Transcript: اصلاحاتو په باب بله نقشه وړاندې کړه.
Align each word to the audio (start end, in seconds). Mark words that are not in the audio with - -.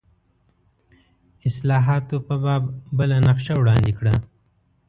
اصلاحاتو 1.47 2.17
په 2.27 2.35
باب 2.43 2.63
بله 2.97 3.17
نقشه 3.27 3.53
وړاندې 3.57 3.91
کړه. 3.99 4.13